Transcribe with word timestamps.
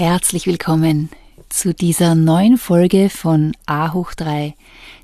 Herzlich 0.00 0.46
willkommen 0.46 1.10
zu 1.50 1.74
dieser 1.74 2.14
neuen 2.14 2.56
Folge 2.56 3.10
von 3.10 3.54
A 3.66 3.92
hoch 3.92 4.14
3, 4.14 4.54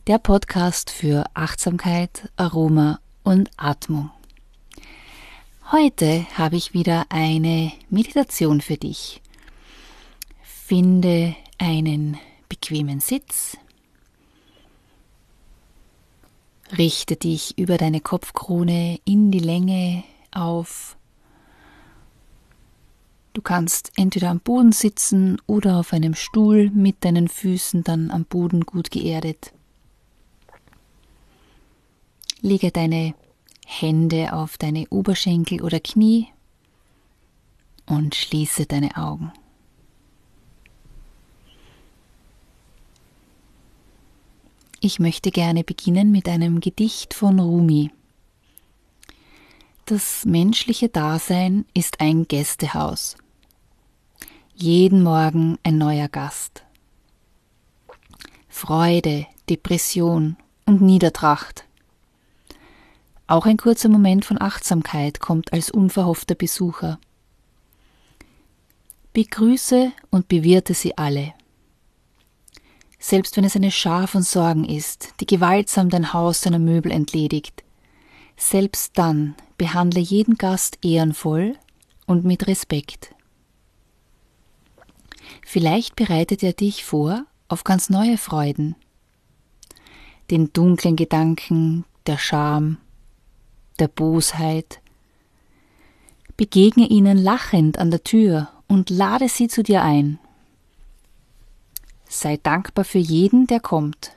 der 0.07 0.17
Podcast 0.17 0.88
für 0.88 1.27
Achtsamkeit, 1.35 2.31
Aroma 2.37 2.99
und 3.22 3.51
Atmung. 3.59 4.11
Heute 5.71 6.24
habe 6.38 6.56
ich 6.56 6.72
wieder 6.72 7.04
eine 7.11 7.72
Meditation 7.90 8.63
für 8.63 8.79
dich. 8.79 9.21
Finde 10.43 11.37
einen 11.58 12.17
bequemen 12.49 13.01
Sitz. 13.01 13.58
Richte 16.78 17.16
dich 17.16 17.59
über 17.59 17.77
deine 17.77 18.01
Kopfkrone 18.01 18.98
in 19.05 19.30
die 19.30 19.41
Länge 19.41 20.05
auf 20.33 20.96
Du 23.37 23.43
kannst 23.43 23.93
entweder 23.97 24.31
am 24.31 24.41
Boden 24.41 24.73
sitzen 24.73 25.43
oder 25.47 25.77
auf 25.77 25.93
einem 25.93 26.15
Stuhl 26.15 26.71
mit 26.71 27.05
deinen 27.05 27.29
Füßen 27.29 27.85
dann 27.85 28.11
am 28.11 28.25
Boden 28.25 28.63
gut 28.63 28.91
geerdet. 28.91 29.53
Lege 32.41 32.71
deine 32.71 33.15
Hände 33.67 34.33
auf 34.33 34.57
deine 34.57 34.87
Oberschenkel 34.89 35.61
oder 35.61 35.80
Knie 35.80 36.29
und 37.85 38.15
schließe 38.15 38.65
deine 38.65 38.97
Augen. 38.97 39.30
Ich 44.80 44.99
möchte 44.99 45.30
gerne 45.30 45.63
beginnen 45.63 46.11
mit 46.11 46.27
einem 46.27 46.61
Gedicht 46.61 47.13
von 47.13 47.39
Rumi. 47.39 47.91
Das 49.85 50.25
menschliche 50.25 50.89
Dasein 50.89 51.66
ist 51.75 52.01
ein 52.01 52.27
Gästehaus 52.27 53.19
jeden 54.59 55.02
Morgen 55.02 55.59
ein 55.65 55.76
neuer 55.76 56.09
Gast. 56.09 56.65
Freude, 58.49 59.26
Depression 59.51 60.37
und 60.65 60.80
Niedertracht. 60.80 61.66
Auch 63.26 63.45
ein 63.45 63.59
kurzer 63.59 63.90
Moment 63.90 64.24
von 64.24 64.40
Achtsamkeit 64.40 65.20
kommt 65.20 65.52
als 65.52 65.70
unverhoffter 65.70 66.34
Besucher. 66.34 66.98
Begrüße 69.12 69.92
und 70.10 70.28
bewirte 70.28 70.72
sie 70.72 70.96
alle. 70.96 71.34
Selbst 72.98 73.36
wenn 73.36 73.44
es 73.44 73.56
eine 73.56 73.70
Schar 73.70 74.08
von 74.08 74.22
Sorgen 74.22 74.64
ist, 74.64 75.12
die 75.20 75.26
gewaltsam 75.26 75.91
dein 75.91 76.14
Haus 76.14 76.41
seiner 76.41 76.58
Möbel 76.58 76.92
entledigt, 76.92 77.62
selbst 78.38 78.92
dann 78.96 79.34
behandle 79.58 80.00
jeden 80.00 80.38
Gast 80.38 80.78
ehrenvoll 80.82 81.58
und 82.06 82.24
mit 82.24 82.46
Respekt. 82.46 83.16
Vielleicht 85.48 85.94
bereitet 85.94 86.42
er 86.42 86.55
dich 86.55 86.84
vor 86.84 87.25
auf 87.47 87.62
ganz 87.62 87.89
neue 87.89 88.19
Freuden. 88.19 88.75
Den 90.28 90.53
dunklen 90.53 90.97
Gedanken 90.97 91.84
der 92.08 92.19
Scham, 92.19 92.78
der 93.78 93.86
Bosheit. 93.86 94.80
Begegne 96.36 96.88
ihnen 96.88 97.16
lachend 97.16 97.78
an 97.78 97.92
der 97.92 98.03
Tür 98.03 98.48
und 98.66 98.91
lade 98.91 99.28
sie 99.28 99.47
zu 99.47 99.62
dir 99.62 99.84
ein. 99.84 100.19
Sei 102.08 102.38
dankbar 102.38 102.84
für 102.84 102.98
jeden, 102.98 103.47
der 103.47 103.60
kommt, 103.60 104.16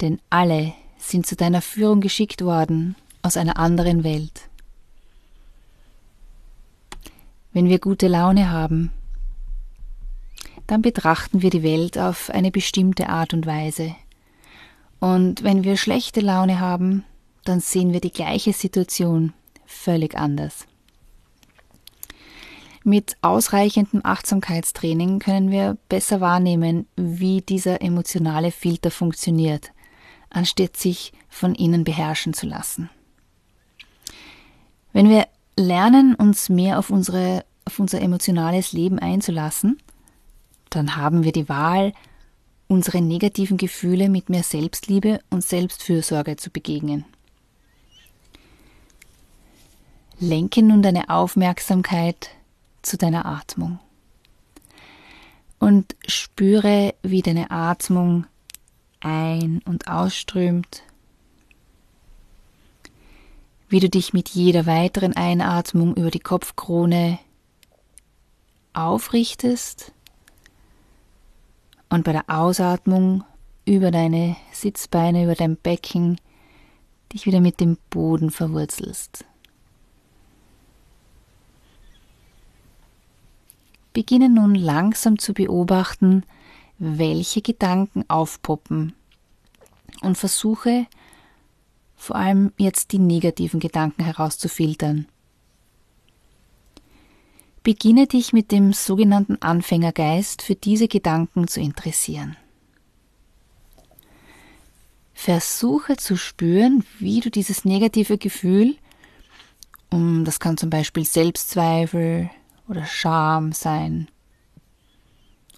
denn 0.00 0.20
alle 0.30 0.72
sind 0.98 1.26
zu 1.26 1.34
deiner 1.34 1.62
Führung 1.62 2.00
geschickt 2.00 2.42
worden 2.42 2.94
aus 3.22 3.36
einer 3.36 3.56
anderen 3.56 4.04
Welt. 4.04 4.48
Wenn 7.52 7.68
wir 7.68 7.80
gute 7.80 8.06
Laune 8.06 8.52
haben, 8.52 8.92
dann 10.66 10.82
betrachten 10.82 11.42
wir 11.42 11.50
die 11.50 11.62
Welt 11.62 11.98
auf 11.98 12.30
eine 12.30 12.50
bestimmte 12.50 13.08
Art 13.08 13.34
und 13.34 13.46
Weise. 13.46 13.94
Und 14.98 15.42
wenn 15.42 15.64
wir 15.64 15.76
schlechte 15.76 16.20
Laune 16.20 16.60
haben, 16.60 17.04
dann 17.44 17.60
sehen 17.60 17.92
wir 17.92 18.00
die 18.00 18.12
gleiche 18.12 18.52
Situation 18.52 19.32
völlig 19.66 20.16
anders. 20.16 20.66
Mit 22.82 23.16
ausreichendem 23.20 24.00
Achtsamkeitstraining 24.04 25.18
können 25.18 25.50
wir 25.50 25.76
besser 25.88 26.20
wahrnehmen, 26.20 26.86
wie 26.96 27.40
dieser 27.40 27.82
emotionale 27.82 28.52
Filter 28.52 28.92
funktioniert, 28.92 29.72
anstatt 30.30 30.76
sich 30.76 31.12
von 31.28 31.54
ihnen 31.56 31.82
beherrschen 31.82 32.32
zu 32.32 32.46
lassen. 32.46 32.88
Wenn 34.92 35.10
wir 35.10 35.26
lernen, 35.56 36.14
uns 36.14 36.48
mehr 36.48 36.78
auf, 36.78 36.90
unsere, 36.90 37.44
auf 37.64 37.80
unser 37.80 38.00
emotionales 38.00 38.72
Leben 38.72 38.98
einzulassen, 39.00 39.78
dann 40.76 40.96
haben 40.96 41.24
wir 41.24 41.32
die 41.32 41.48
Wahl, 41.48 41.92
unsere 42.68 43.00
negativen 43.00 43.56
Gefühle 43.56 44.08
mit 44.08 44.28
mehr 44.28 44.42
Selbstliebe 44.42 45.20
und 45.30 45.42
Selbstfürsorge 45.42 46.36
zu 46.36 46.50
begegnen. 46.50 47.04
Lenke 50.18 50.62
nun 50.62 50.82
deine 50.82 51.08
Aufmerksamkeit 51.08 52.30
zu 52.82 52.96
deiner 52.98 53.26
Atmung. 53.26 53.78
Und 55.58 55.96
spüre, 56.06 56.94
wie 57.02 57.22
deine 57.22 57.50
Atmung 57.50 58.26
ein- 59.00 59.62
und 59.64 59.88
ausströmt, 59.88 60.82
wie 63.68 63.80
du 63.80 63.88
dich 63.88 64.12
mit 64.12 64.28
jeder 64.28 64.66
weiteren 64.66 65.16
Einatmung 65.16 65.96
über 65.96 66.10
die 66.10 66.20
Kopfkrone 66.20 67.18
aufrichtest 68.74 69.92
und 71.88 72.04
bei 72.04 72.12
der 72.12 72.24
Ausatmung 72.28 73.24
über 73.64 73.90
deine 73.90 74.36
Sitzbeine, 74.52 75.24
über 75.24 75.34
dein 75.34 75.56
Becken 75.56 76.20
dich 77.12 77.26
wieder 77.26 77.40
mit 77.40 77.60
dem 77.60 77.78
Boden 77.90 78.30
verwurzelst. 78.30 79.24
Beginne 83.92 84.28
nun 84.28 84.54
langsam 84.54 85.18
zu 85.18 85.32
beobachten, 85.32 86.24
welche 86.78 87.40
Gedanken 87.40 88.04
aufpoppen 88.08 88.92
und 90.02 90.18
versuche 90.18 90.86
vor 91.96 92.16
allem 92.16 92.52
jetzt 92.58 92.92
die 92.92 92.98
negativen 92.98 93.58
Gedanken 93.58 94.04
herauszufiltern. 94.04 95.06
Beginne 97.66 98.06
dich 98.06 98.32
mit 98.32 98.52
dem 98.52 98.72
sogenannten 98.72 99.42
Anfängergeist 99.42 100.40
für 100.40 100.54
diese 100.54 100.86
Gedanken 100.86 101.48
zu 101.48 101.58
interessieren. 101.60 102.36
Versuche 105.12 105.96
zu 105.96 106.16
spüren, 106.16 106.84
wie 107.00 107.18
du 107.18 107.28
dieses 107.28 107.64
negative 107.64 108.18
Gefühl, 108.18 108.76
um, 109.90 110.24
das 110.24 110.38
kann 110.38 110.56
zum 110.56 110.70
Beispiel 110.70 111.04
Selbstzweifel 111.04 112.30
oder 112.68 112.86
Scham 112.86 113.50
sein 113.50 114.06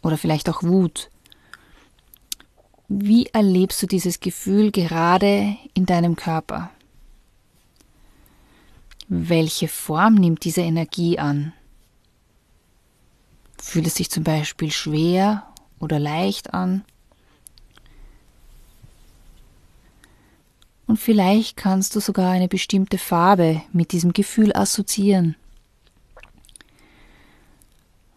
oder 0.03 0.17
vielleicht 0.17 0.49
auch 0.49 0.63
Wut, 0.63 1.11
wie 2.89 3.27
erlebst 3.27 3.83
du 3.83 3.87
dieses 3.87 4.21
Gefühl 4.21 4.71
gerade 4.71 5.59
in 5.75 5.85
deinem 5.85 6.17
Körper? 6.17 6.71
Welche 9.09 9.69
Form 9.69 10.15
nimmt 10.15 10.45
diese 10.45 10.63
Energie 10.63 11.19
an? 11.19 11.53
Fühlt 13.61 13.87
es 13.87 13.97
sich 13.97 14.11
zum 14.11 14.25
Beispiel 14.25 14.71
schwer 14.71 15.47
oder 15.79 15.99
leicht 15.99 16.55
an? 16.55 16.85
Und 20.87 20.99
vielleicht 20.99 21.59
kannst 21.59 21.95
du 21.95 22.01
sogar 22.01 22.33
eine 22.33 22.49
bestimmte 22.49 22.97
Farbe 22.97 23.63
mit 23.73 23.93
diesem 23.93 24.15
Gefühl 24.15 24.55
assoziieren. 24.55 25.37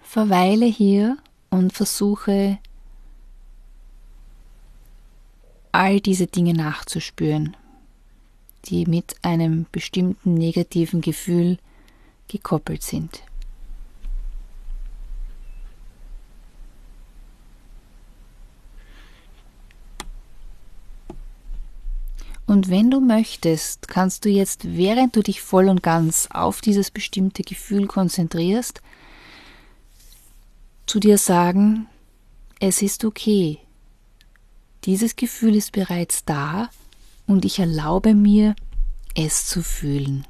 Verweile 0.02 0.66
hier 0.66 1.18
und 1.50 1.74
versuche 1.74 2.60
all 5.74 6.00
diese 6.00 6.28
Dinge 6.28 6.54
nachzuspüren, 6.54 7.58
die 8.66 8.86
mit 8.86 9.16
einem 9.22 9.66
bestimmten 9.72 10.34
negativen 10.34 11.02
Gefühl 11.02 11.58
gekoppelt 12.30 12.84
sind. 12.84 13.24
Und 22.52 22.70
wenn 22.70 22.92
du 22.92 23.00
möchtest, 23.00 23.88
kannst 23.88 24.26
du 24.26 24.30
jetzt, 24.30 24.76
während 24.76 25.16
du 25.16 25.24
dich 25.24 25.42
voll 25.42 25.70
und 25.70 25.82
ganz 25.82 26.28
auf 26.34 26.60
dieses 26.60 26.92
bestimmte 26.92 27.44
Gefühl 27.44 27.88
konzentrierst, 27.88 28.82
zu 30.86 31.00
dir 31.00 31.18
sagen, 31.18 31.88
es 32.60 32.82
ist 32.82 33.06
okay. 33.06 33.60
Dieses 34.84 35.16
Gefühl 35.16 35.56
ist 35.56 35.72
bereits 35.72 36.26
da 36.26 36.70
und 37.26 37.46
ich 37.46 37.58
erlaube 37.58 38.16
mir, 38.16 38.54
es 39.16 39.46
zu 39.46 39.64
fühlen. 39.64 40.28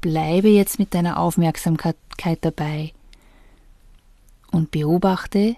bleibe 0.00 0.48
jetzt 0.48 0.80
mit 0.80 0.92
deiner 0.94 1.20
Aufmerksamkeit 1.20 1.94
dabei 2.40 2.94
und 4.50 4.72
beobachte, 4.72 5.54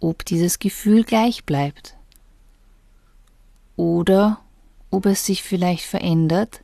ob 0.00 0.24
dieses 0.24 0.58
Gefühl 0.58 1.04
gleich 1.04 1.44
bleibt 1.44 1.96
oder 3.76 4.40
ob 4.90 5.06
es 5.06 5.26
sich 5.26 5.42
vielleicht 5.42 5.84
verändert, 5.84 6.62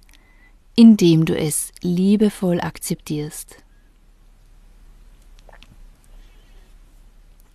indem 0.75 1.25
du 1.25 1.37
es 1.37 1.73
liebevoll 1.83 2.61
akzeptierst. 2.61 3.57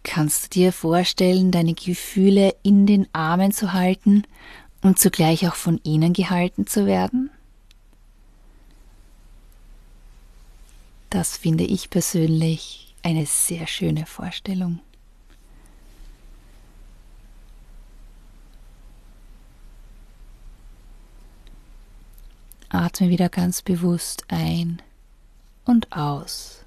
Kannst 0.04 0.46
du 0.46 0.60
dir 0.60 0.72
vorstellen, 0.72 1.52
deine 1.52 1.74
Gefühle 1.74 2.56
in 2.64 2.86
den 2.86 3.08
Armen 3.14 3.52
zu 3.52 3.74
halten 3.74 4.24
und 4.82 5.00
zugleich 5.00 5.48
auch 5.48 5.56
von 5.56 5.82
ihnen 5.84 6.14
gehalten 6.14 6.66
zu 6.66 6.86
werden? 6.86 7.30
Das 11.10 11.38
finde 11.38 11.64
ich 11.64 11.90
persönlich 11.90 12.96
eine 13.04 13.26
sehr 13.26 13.68
schöne 13.68 14.06
Vorstellung. 14.06 14.80
Atme 22.98 23.10
wieder 23.10 23.30
ganz 23.30 23.62
bewusst 23.62 24.26
ein 24.28 24.82
und 25.66 25.96
aus. 25.96 26.66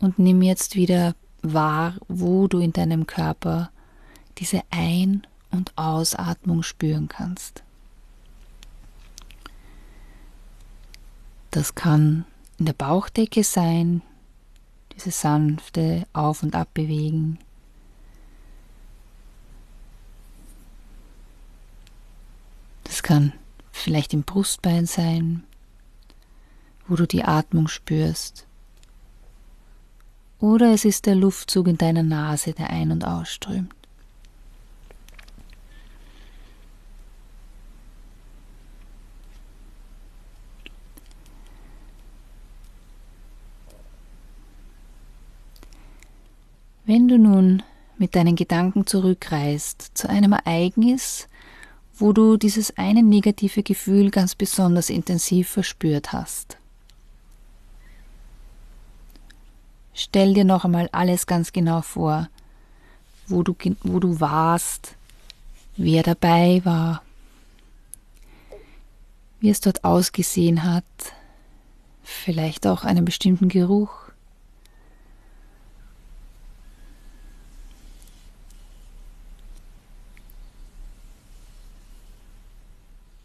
Und 0.00 0.18
nimm 0.18 0.42
jetzt 0.42 0.74
wieder 0.74 1.14
wahr, 1.42 1.94
wo 2.08 2.48
du 2.48 2.58
in 2.58 2.72
deinem 2.72 3.06
Körper 3.06 3.70
diese 4.38 4.62
Ein- 4.70 5.28
und 5.52 5.72
Ausatmung 5.78 6.64
spüren 6.64 7.06
kannst. 7.06 7.62
Das 11.52 11.76
kann 11.76 12.24
in 12.58 12.66
der 12.66 12.72
Bauchdecke 12.72 13.44
sein, 13.44 14.02
diese 14.96 15.12
sanfte 15.12 16.04
Auf- 16.12 16.42
und 16.42 16.56
Abbewegen. 16.56 17.38
Das 22.82 23.04
kann 23.04 23.34
vielleicht 23.74 24.14
im 24.14 24.22
Brustbein 24.22 24.86
sein, 24.86 25.42
wo 26.86 26.94
du 26.94 27.06
die 27.06 27.24
Atmung 27.24 27.68
spürst. 27.68 28.46
Oder 30.38 30.72
es 30.72 30.84
ist 30.84 31.06
der 31.06 31.16
Luftzug 31.16 31.66
in 31.68 31.76
deiner 31.76 32.02
Nase, 32.02 32.52
der 32.52 32.70
ein- 32.70 32.92
und 32.92 33.04
ausströmt. 33.04 33.74
Wenn 46.86 47.08
du 47.08 47.18
nun 47.18 47.62
mit 47.96 48.14
deinen 48.14 48.36
Gedanken 48.36 48.86
zurückreist 48.86 49.92
zu 49.94 50.08
einem 50.08 50.32
Ereignis, 50.32 51.28
wo 51.96 52.12
du 52.12 52.36
dieses 52.36 52.76
eine 52.76 53.02
negative 53.02 53.62
Gefühl 53.62 54.10
ganz 54.10 54.34
besonders 54.34 54.90
intensiv 54.90 55.48
verspürt 55.48 56.12
hast. 56.12 56.58
Stell 59.92 60.34
dir 60.34 60.44
noch 60.44 60.64
einmal 60.64 60.88
alles 60.90 61.26
ganz 61.26 61.52
genau 61.52 61.80
vor, 61.80 62.28
wo 63.28 63.44
du, 63.44 63.54
wo 63.82 64.00
du 64.00 64.18
warst, 64.20 64.96
wer 65.76 66.02
dabei 66.02 66.60
war, 66.64 67.02
wie 69.40 69.50
es 69.50 69.60
dort 69.60 69.84
ausgesehen 69.84 70.64
hat, 70.64 70.84
vielleicht 72.02 72.66
auch 72.66 72.82
einen 72.84 73.04
bestimmten 73.04 73.48
Geruch. 73.48 74.03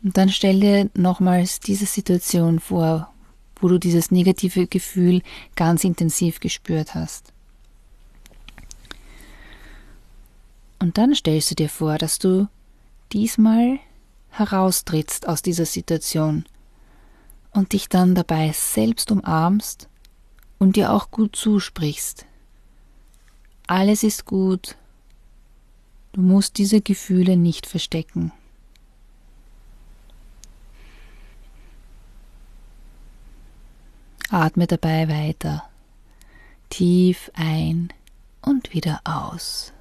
Und 0.09 0.17
dann 0.17 0.29
stell 0.29 0.59
dir 0.59 0.89
nochmals 0.95 1.59
diese 1.59 1.85
Situation 1.85 2.59
vor, 2.59 3.13
wo 3.57 3.67
du 3.67 3.77
dieses 3.77 4.09
negative 4.09 4.65
Gefühl 4.65 5.21
ganz 5.55 5.83
intensiv 5.83 6.39
gespürt 6.39 6.95
hast. 6.95 7.31
Und 10.79 10.97
dann 10.97 11.13
stellst 11.13 11.51
du 11.51 11.55
dir 11.55 11.69
vor, 11.69 11.99
dass 11.99 12.17
du 12.17 12.47
diesmal 13.13 13.77
heraustrittst 14.29 15.27
aus 15.27 15.43
dieser 15.43 15.67
Situation 15.67 16.45
und 17.51 17.73
dich 17.73 17.87
dann 17.87 18.15
dabei 18.15 18.51
selbst 18.51 19.11
umarmst 19.11 19.89
und 20.57 20.75
dir 20.75 20.91
auch 20.91 21.11
gut 21.11 21.35
zusprichst. 21.35 22.25
Alles 23.67 24.01
ist 24.01 24.25
gut. 24.25 24.75
Du 26.13 26.21
musst 26.21 26.57
diese 26.57 26.81
Gefühle 26.81 27.37
nicht 27.37 27.67
verstecken. 27.67 28.31
Atme 34.29 34.67
dabei 34.67 35.07
weiter. 35.09 35.63
Tief 36.69 37.31
ein 37.33 37.91
und 38.41 38.73
wieder 38.73 39.01
aus. 39.03 39.73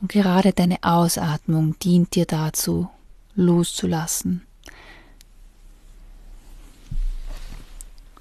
Und 0.00 0.12
gerade 0.12 0.52
deine 0.52 0.78
Ausatmung 0.82 1.78
dient 1.78 2.14
dir 2.14 2.26
dazu, 2.26 2.88
loszulassen. 3.34 4.42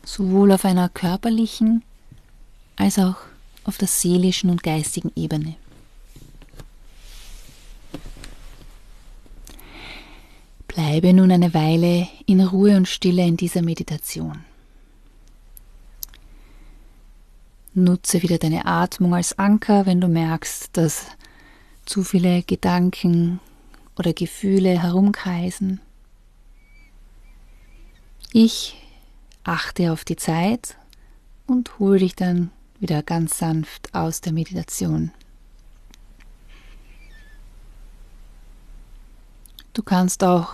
Sowohl 0.04 0.52
auf 0.52 0.66
einer 0.66 0.90
körperlichen 0.90 1.84
als 2.76 2.98
auch 2.98 3.18
auf 3.64 3.78
der 3.78 3.88
seelischen 3.88 4.50
und 4.50 4.64
geistigen 4.64 5.12
Ebene. 5.16 5.56
Bleibe 10.78 11.12
nun 11.12 11.32
eine 11.32 11.56
Weile 11.56 12.08
in 12.28 12.40
Ruhe 12.40 12.78
und 12.78 12.88
Stille 12.88 13.26
in 13.26 13.36
dieser 13.36 13.64
Meditation. 13.64 14.46
Nutze 17.74 18.22
wieder 18.22 18.38
deine 18.38 18.68
Atmung 18.68 19.16
als 19.16 19.40
Anker, 19.40 19.88
wenn 19.88 20.00
du 20.00 20.08
merkst, 20.08 20.78
dass 20.78 21.08
zu 21.86 22.04
viele 22.04 22.44
Gedanken 22.44 23.40
oder 23.98 24.14
Gefühle 24.14 24.80
herumkreisen. 24.80 25.82
Ich 28.32 28.80
achte 29.44 29.92
auf 29.92 30.06
die 30.06 30.16
Zeit 30.16 30.78
und 31.48 31.80
hole 31.80 31.98
dich 31.98 32.16
dann 32.16 32.52
wieder 32.80 33.02
ganz 33.02 33.40
sanft 33.40 33.96
aus 33.96 34.22
der 34.22 34.32
Meditation. 34.32 35.12
Du 39.74 39.82
kannst 39.82 40.24
auch 40.24 40.54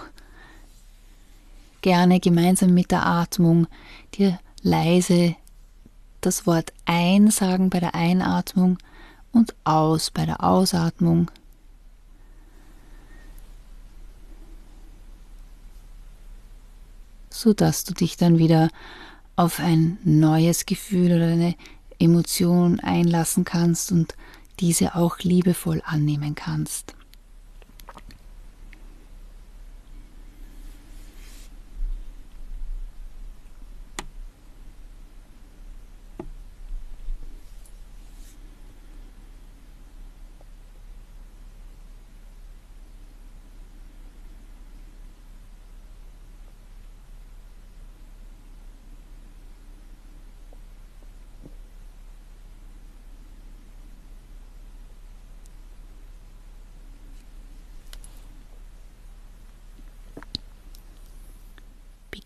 gerne 1.83 2.19
gemeinsam 2.19 2.73
mit 2.73 2.89
der 2.89 3.05
Atmung 3.05 3.67
dir 4.15 4.39
leise 4.63 5.35
das 6.21 6.47
Wort 6.47 6.73
ein 6.85 7.29
sagen 7.29 7.69
bei 7.69 7.79
der 7.79 7.93
Einatmung 7.93 8.79
und 9.31 9.53
aus 9.63 10.09
bei 10.09 10.25
der 10.25 10.43
Ausatmung. 10.43 11.29
so 17.29 17.53
dass 17.53 17.83
du 17.83 17.93
dich 17.93 18.15
dann 18.15 18.37
wieder 18.37 18.69
auf 19.35 19.59
ein 19.59 19.97
neues 20.03 20.65
Gefühl 20.65 21.13
oder 21.13 21.27
eine 21.27 21.55
Emotion 21.99 22.79
einlassen 22.79 23.43
kannst 23.43 23.91
und 23.91 24.15
diese 24.59 24.95
auch 24.95 25.19
liebevoll 25.19 25.81
annehmen 25.85 26.35
kannst. 26.35 26.95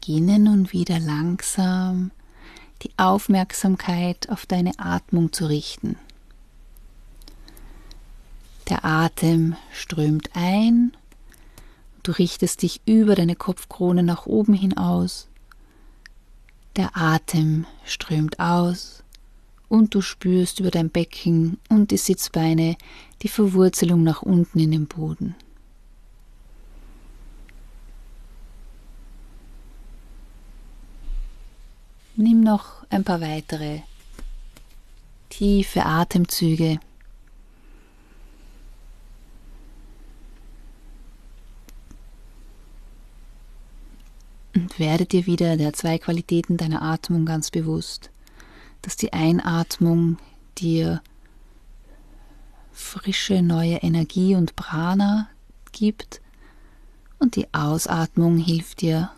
Beginne 0.07 0.39
nun 0.39 0.71
wieder 0.71 1.01
langsam 1.01 2.11
die 2.81 2.91
Aufmerksamkeit 2.95 4.29
auf 4.29 4.45
deine 4.45 4.71
Atmung 4.79 5.33
zu 5.33 5.47
richten. 5.47 5.97
Der 8.69 8.85
Atem 8.85 9.57
strömt 9.73 10.29
ein 10.33 10.95
Du 12.03 12.13
richtest 12.13 12.61
dich 12.61 12.79
über 12.85 13.15
deine 13.15 13.35
Kopfkrone 13.35 14.01
nach 14.01 14.25
oben 14.25 14.53
hin 14.53 14.77
aus. 14.77 15.27
Der 16.77 16.95
Atem 16.95 17.65
strömt 17.83 18.39
aus 18.39 19.03
und 19.67 19.93
du 19.93 19.99
spürst 19.99 20.61
über 20.61 20.71
dein 20.71 20.89
Becken 20.89 21.57
und 21.67 21.91
die 21.91 21.97
Sitzbeine 21.97 22.77
die 23.23 23.27
Verwurzelung 23.27 24.03
nach 24.03 24.21
unten 24.21 24.57
in 24.59 24.71
den 24.71 24.87
Boden. 24.87 25.35
Nimm 32.19 32.41
noch 32.41 32.83
ein 32.89 33.03
paar 33.03 33.21
weitere 33.21 33.81
tiefe 35.29 35.85
Atemzüge. 35.85 36.79
Und 44.55 44.79
werde 44.79 45.05
dir 45.05 45.27
wieder 45.27 45.57
der 45.57 45.73
zwei 45.73 45.99
Qualitäten 45.99 46.57
deiner 46.57 46.81
Atmung 46.81 47.27
ganz 47.27 47.51
bewusst, 47.51 48.09
dass 48.81 48.95
die 48.95 49.13
Einatmung 49.13 50.17
dir 50.57 51.03
frische 52.71 53.43
neue 53.43 53.75
Energie 53.75 54.33
und 54.33 54.55
Prana 54.55 55.29
gibt 55.71 56.19
und 57.19 57.35
die 57.35 57.53
Ausatmung 57.53 58.39
hilft 58.39 58.81
dir 58.81 59.11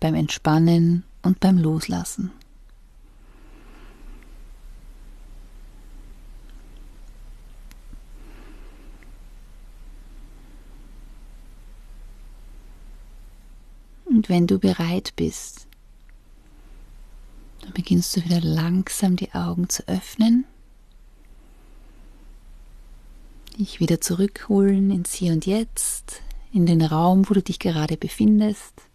beim 0.00 0.16
Entspannen 0.16 1.04
und 1.26 1.40
beim 1.40 1.58
Loslassen. 1.58 2.30
Und 14.04 14.28
wenn 14.30 14.46
du 14.46 14.58
bereit 14.58 15.12
bist, 15.16 15.66
dann 17.60 17.72
beginnst 17.72 18.16
du 18.16 18.24
wieder 18.24 18.40
langsam 18.40 19.16
die 19.16 19.32
Augen 19.32 19.68
zu 19.68 19.86
öffnen, 19.88 20.46
dich 23.58 23.80
wieder 23.80 24.00
zurückholen 24.00 24.90
ins 24.90 25.12
Hier 25.12 25.32
und 25.32 25.44
Jetzt, 25.44 26.22
in 26.52 26.66
den 26.66 26.82
Raum, 26.82 27.28
wo 27.28 27.34
du 27.34 27.42
dich 27.42 27.58
gerade 27.58 27.96
befindest. 27.96 28.85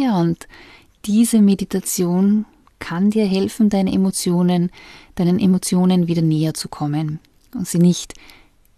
Ja, 0.00 0.18
und 0.18 0.48
diese 1.04 1.42
Meditation 1.42 2.46
kann 2.78 3.10
dir 3.10 3.26
helfen, 3.26 3.68
deine 3.68 3.92
Emotionen, 3.92 4.70
deinen 5.14 5.38
Emotionen 5.38 6.06
wieder 6.06 6.22
näher 6.22 6.54
zu 6.54 6.68
kommen 6.70 7.18
und 7.54 7.68
sie 7.68 7.80
nicht 7.80 8.14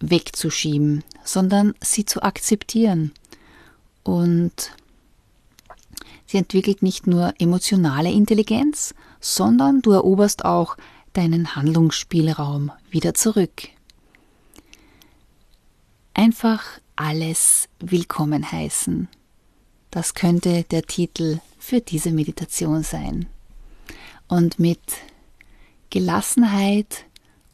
wegzuschieben, 0.00 1.04
sondern 1.22 1.74
sie 1.80 2.04
zu 2.04 2.24
akzeptieren. 2.24 3.12
Und 4.02 4.72
sie 6.26 6.38
entwickelt 6.38 6.82
nicht 6.82 7.06
nur 7.06 7.34
emotionale 7.38 8.10
Intelligenz, 8.10 8.92
sondern 9.20 9.80
du 9.80 9.92
eroberst 9.92 10.44
auch 10.44 10.76
deinen 11.12 11.54
Handlungsspielraum 11.54 12.72
wieder 12.90 13.14
zurück. 13.14 13.68
Einfach 16.14 16.64
alles 16.96 17.68
willkommen 17.78 18.50
heißen. 18.50 19.06
Das 19.92 20.14
könnte 20.14 20.64
der 20.64 20.82
Titel 20.84 21.38
für 21.58 21.82
diese 21.82 22.10
Meditation 22.12 22.82
sein. 22.82 23.26
Und 24.26 24.58
mit 24.58 24.80
Gelassenheit 25.90 27.04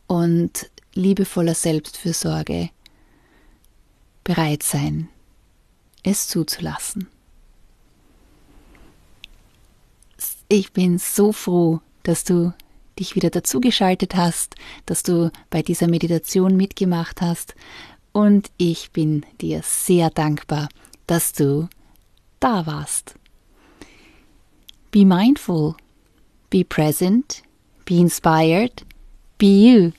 und 0.07 0.71
liebevoller 0.95 1.55
Selbstfürsorge 1.55 2.71
bereit 4.23 4.63
sein, 4.63 5.09
es 6.05 6.29
zuzulassen. 6.29 7.09
Ich 10.49 10.73
bin 10.73 10.99
so 10.99 11.33
froh, 11.33 11.81
dass 12.05 12.23
du 12.23 12.55
dich 13.01 13.17
wieder 13.17 13.31
dazugeschaltet 13.31 14.15
hast, 14.15 14.55
dass 14.87 15.03
du 15.03 15.33
bei 15.51 15.63
dieser 15.63 15.89
Meditation 15.89 16.57
mitgemacht 16.57 17.21
hast 17.21 17.57
und 18.13 18.53
ich 18.59 18.93
bin 18.93 19.27
dir 19.41 19.63
sehr 19.65 20.11
dankbar, 20.11 20.69
dass 21.09 21.33
du 21.33 21.69
da 22.41 22.63
warst. 22.63 23.15
Be 24.91 25.05
mindful, 25.05 25.77
be 26.51 26.65
present, 26.65 27.43
be 27.85 28.01
inspired, 28.01 28.83
be 29.39 29.67
you. 29.67 29.93